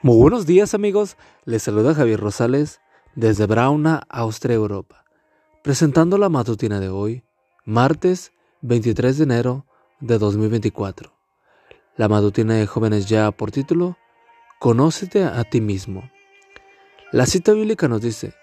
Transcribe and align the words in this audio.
Muy 0.00 0.16
buenos 0.16 0.46
días 0.46 0.74
amigos, 0.74 1.16
les 1.44 1.64
saluda 1.64 1.92
Javier 1.92 2.20
Rosales 2.20 2.80
desde 3.16 3.46
Brauna, 3.46 4.02
Austria, 4.08 4.54
Europa, 4.54 5.04
presentando 5.64 6.18
la 6.18 6.28
matutina 6.28 6.78
de 6.78 6.88
hoy, 6.88 7.24
martes 7.64 8.32
23 8.60 9.18
de 9.18 9.24
enero 9.24 9.66
de 9.98 10.18
2024. 10.18 11.12
La 11.96 12.06
matutina 12.06 12.54
de 12.54 12.68
jóvenes 12.68 13.08
ya 13.08 13.32
por 13.32 13.50
título, 13.50 13.98
Conócete 14.60 15.24
a 15.24 15.42
ti 15.42 15.60
mismo. 15.60 16.08
La 17.10 17.26
cita 17.26 17.52
bíblica 17.52 17.88
nos 17.88 18.00
dice, 18.00 18.34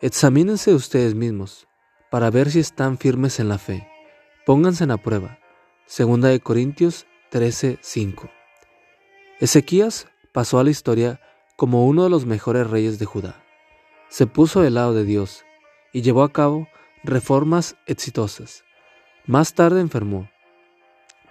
examínense 0.00 0.74
ustedes 0.74 1.14
mismos 1.14 1.68
para 2.10 2.28
ver 2.30 2.50
si 2.50 2.58
están 2.58 2.98
firmes 2.98 3.38
en 3.38 3.48
la 3.48 3.58
fe, 3.58 3.86
pónganse 4.44 4.82
en 4.82 4.88
la 4.88 4.96
prueba. 4.96 5.38
Segunda 5.86 6.28
de 6.28 6.40
Corintios 6.40 7.06
13:5. 7.30 8.28
Ezequías 9.38 10.08
pasó 10.38 10.60
a 10.60 10.62
la 10.62 10.70
historia 10.70 11.20
como 11.56 11.84
uno 11.84 12.04
de 12.04 12.10
los 12.10 12.24
mejores 12.24 12.70
reyes 12.70 13.00
de 13.00 13.06
Judá. 13.06 13.42
Se 14.08 14.28
puso 14.28 14.60
del 14.60 14.74
lado 14.74 14.94
de 14.94 15.02
Dios 15.02 15.44
y 15.92 16.02
llevó 16.02 16.22
a 16.22 16.32
cabo 16.32 16.68
reformas 17.02 17.74
exitosas. 17.86 18.62
Más 19.26 19.54
tarde 19.54 19.80
enfermó, 19.80 20.30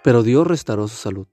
pero 0.04 0.22
Dios 0.22 0.46
restauró 0.46 0.88
su 0.88 0.96
salud. 0.96 1.26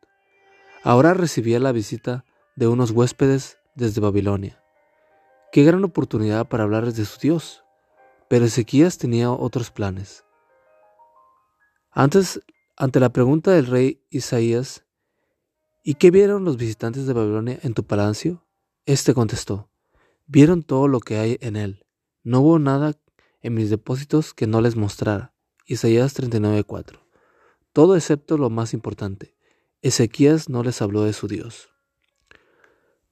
Ahora 0.85 1.13
recibía 1.13 1.59
la 1.59 1.73
visita 1.73 2.23
de 2.55 2.67
unos 2.67 2.91
huéspedes 2.91 3.57
desde 3.73 3.99
Babilonia. 3.99 4.63
Qué 5.51 5.65
gran 5.65 5.83
oportunidad 5.83 6.47
para 6.47 6.63
hablarles 6.63 6.95
de 6.95 7.03
su 7.03 7.19
Dios. 7.19 7.65
Pero 8.29 8.45
Ezequías 8.45 8.97
tenía 8.97 9.31
otros 9.31 9.69
planes. 9.69 10.23
Antes, 11.91 12.39
ante 12.77 13.01
la 13.01 13.09
pregunta 13.09 13.51
del 13.51 13.65
rey 13.65 14.01
Isaías, 14.11 14.84
¿Y 15.87 15.93
qué 15.93 16.09
vieron 16.09 16.45
los 16.45 16.57
visitantes 16.57 17.05
de 17.05 17.13
Babilonia 17.13 17.59
en 17.61 17.75
tu 17.75 17.83
palacio? 17.83 18.43
Este 18.87 19.13
contestó, 19.13 19.69
vieron 20.25 20.63
todo 20.63 20.87
lo 20.87 20.99
que 20.99 21.17
hay 21.17 21.37
en 21.41 21.55
él. 21.55 21.85
No 22.23 22.41
hubo 22.41 22.57
nada 22.57 22.93
en 23.43 23.53
mis 23.53 23.69
depósitos 23.69 24.33
que 24.33 24.47
no 24.47 24.61
les 24.61 24.75
mostrara. 24.75 25.35
Isaías 25.67 26.15
39:4. 26.15 27.05
Todo 27.71 27.95
excepto 27.95 28.39
lo 28.39 28.49
más 28.49 28.73
importante. 28.73 29.35
Ezequías 29.83 30.49
no 30.49 30.63
les 30.63 30.81
habló 30.81 31.03
de 31.03 31.13
su 31.13 31.27
Dios. 31.27 31.69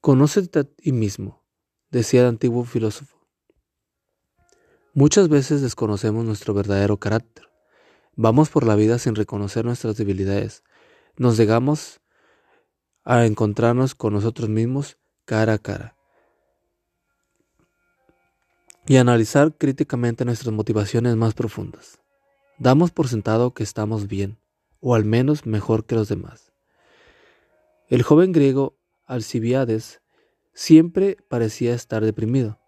Conócete 0.00 0.58
a 0.58 0.64
ti 0.64 0.90
mismo, 0.90 1.44
decía 1.92 2.22
el 2.22 2.26
antiguo 2.26 2.64
filósofo. 2.64 3.24
Muchas 4.94 5.28
veces 5.28 5.62
desconocemos 5.62 6.24
nuestro 6.24 6.54
verdadero 6.54 6.96
carácter. 6.96 7.48
Vamos 8.16 8.48
por 8.48 8.66
la 8.66 8.74
vida 8.74 8.98
sin 8.98 9.14
reconocer 9.14 9.64
nuestras 9.64 9.96
debilidades. 9.96 10.64
Nos 11.16 11.38
negamos 11.38 12.00
a 13.04 13.26
encontrarnos 13.26 13.94
con 13.94 14.14
nosotros 14.14 14.48
mismos 14.48 14.98
cara 15.24 15.54
a 15.54 15.58
cara 15.58 15.94
y 18.86 18.96
analizar 18.96 19.56
críticamente 19.56 20.24
nuestras 20.24 20.52
motivaciones 20.54 21.16
más 21.16 21.34
profundas. 21.34 22.00
Damos 22.58 22.90
por 22.90 23.08
sentado 23.08 23.52
que 23.52 23.62
estamos 23.62 24.08
bien, 24.08 24.38
o 24.80 24.94
al 24.94 25.04
menos 25.04 25.46
mejor 25.46 25.86
que 25.86 25.94
los 25.94 26.08
demás. 26.08 26.52
El 27.88 28.02
joven 28.02 28.32
griego 28.32 28.76
Alcibiades 29.06 30.00
siempre 30.52 31.16
parecía 31.28 31.74
estar 31.74 32.04
deprimido. 32.04 32.58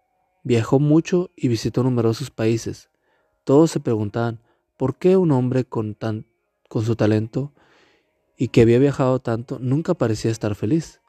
Viajó 0.43 0.79
mucho 0.79 1.31
y 1.35 1.47
visitó 1.47 1.83
numerosos 1.83 2.31
países. 2.31 2.89
Todos 3.43 3.71
se 3.71 3.79
preguntaban 3.79 4.41
por 4.77 4.97
qué 4.97 5.17
un 5.17 5.31
hombre 5.31 5.65
con, 5.65 5.95
tan, 5.95 6.27
con 6.69 6.83
su 6.83 6.95
talento 6.95 7.53
y 8.37 8.49
que 8.49 8.61
había 8.61 8.79
viajado 8.79 9.19
tanto 9.19 9.57
nunca 9.59 9.95
parecía 9.95 10.31
estar 10.31 10.55
feliz. 10.55 11.01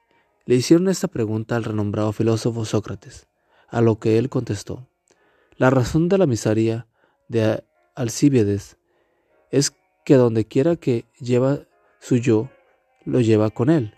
Le 0.46 0.54
hicieron 0.54 0.88
esta 0.88 1.08
pregunta 1.08 1.56
al 1.56 1.64
renombrado 1.64 2.12
filósofo 2.12 2.64
Sócrates, 2.64 3.28
a 3.68 3.82
lo 3.82 3.98
que 3.98 4.18
él 4.18 4.30
contestó. 4.30 4.88
La 5.56 5.70
razón 5.70 6.08
de 6.08 6.18
la 6.18 6.26
miseria 6.26 6.86
de 7.28 7.62
Alcíbiades 7.94 8.78
es 9.50 9.72
que 10.04 10.14
donde 10.14 10.46
quiera 10.46 10.76
que 10.76 11.04
lleva 11.20 11.60
su 12.00 12.16
yo, 12.16 12.48
lo 13.04 13.20
lleva 13.20 13.50
con 13.50 13.68
él. 13.68 13.94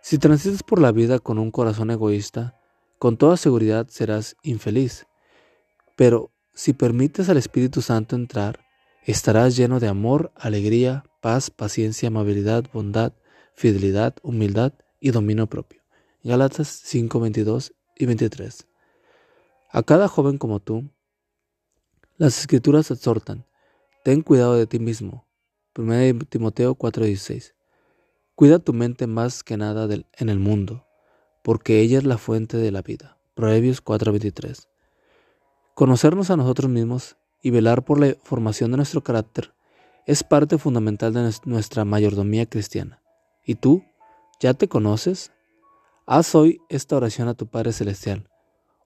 Si 0.00 0.18
transitas 0.18 0.62
por 0.62 0.80
la 0.80 0.90
vida 0.90 1.18
con 1.18 1.38
un 1.38 1.50
corazón 1.50 1.90
egoísta, 1.90 2.58
con 2.98 3.16
toda 3.16 3.36
seguridad 3.36 3.88
serás 3.88 4.36
infeliz. 4.42 5.06
Pero 5.96 6.30
si 6.54 6.72
permites 6.72 7.28
al 7.28 7.36
Espíritu 7.36 7.82
Santo 7.82 8.16
entrar, 8.16 8.60
estarás 9.04 9.56
lleno 9.56 9.80
de 9.80 9.88
amor, 9.88 10.32
alegría, 10.36 11.04
paz, 11.20 11.50
paciencia, 11.50 12.08
amabilidad, 12.08 12.64
bondad, 12.72 13.12
fidelidad, 13.54 14.16
humildad 14.22 14.74
y 15.00 15.10
dominio 15.10 15.46
propio. 15.48 15.82
Gálatas 16.22 16.68
5, 16.84 17.20
22 17.20 17.74
y 17.96 18.06
23. 18.06 18.66
A 19.70 19.82
cada 19.82 20.08
joven 20.08 20.38
como 20.38 20.60
tú, 20.60 20.88
las 22.16 22.38
escrituras 22.38 22.90
exhortan, 22.90 23.46
ten 24.04 24.22
cuidado 24.22 24.54
de 24.54 24.66
ti 24.66 24.78
mismo. 24.78 25.26
1 25.74 26.26
Timoteo 26.28 26.74
4:16. 26.74 27.54
Cuida 28.34 28.58
tu 28.58 28.72
mente 28.72 29.06
más 29.06 29.42
que 29.42 29.56
nada 29.56 29.88
en 30.12 30.28
el 30.28 30.38
mundo, 30.38 30.86
porque 31.42 31.80
ella 31.80 31.98
es 31.98 32.04
la 32.04 32.18
fuente 32.18 32.56
de 32.56 32.70
la 32.70 32.82
vida. 32.82 33.18
Proverbios 33.34 33.80
4:23. 33.80 34.68
Conocernos 35.74 36.30
a 36.30 36.36
nosotros 36.36 36.70
mismos 36.70 37.16
y 37.42 37.50
velar 37.50 37.84
por 37.84 37.98
la 38.00 38.14
formación 38.22 38.70
de 38.70 38.78
nuestro 38.78 39.02
carácter 39.02 39.52
es 40.06 40.24
parte 40.24 40.58
fundamental 40.58 41.12
de 41.12 41.32
nuestra 41.44 41.84
mayordomía 41.84 42.46
cristiana. 42.46 43.02
¿Y 43.44 43.56
tú? 43.56 43.84
¿Ya 44.40 44.54
te 44.54 44.68
conoces? 44.68 45.32
Haz 46.06 46.34
hoy 46.34 46.60
esta 46.68 46.96
oración 46.96 47.28
a 47.28 47.34
tu 47.34 47.46
Padre 47.46 47.72
Celestial. 47.72 48.28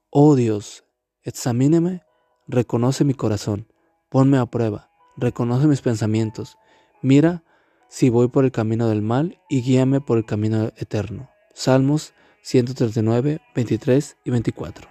Oh 0.09 0.35
Dios, 0.35 0.83
examíneme, 1.23 2.03
reconoce 2.47 3.03
mi 3.03 3.13
corazón, 3.13 3.67
ponme 4.09 4.37
a 4.37 4.45
prueba, 4.45 4.89
reconoce 5.15 5.67
mis 5.67 5.81
pensamientos, 5.81 6.57
mira 7.01 7.43
si 7.89 8.09
voy 8.09 8.27
por 8.27 8.45
el 8.45 8.51
camino 8.51 8.87
del 8.87 9.01
mal 9.01 9.39
y 9.49 9.61
guíame 9.61 10.01
por 10.01 10.17
el 10.17 10.25
camino 10.25 10.71
eterno. 10.77 11.29
Salmos 11.53 12.13
139, 12.43 13.41
23 13.55 14.17
y 14.23 14.31
24. 14.31 14.87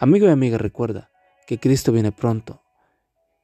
Amigo 0.00 0.26
y 0.26 0.30
amiga, 0.30 0.58
recuerda 0.58 1.10
que 1.46 1.58
Cristo 1.58 1.92
viene 1.92 2.12
pronto 2.12 2.62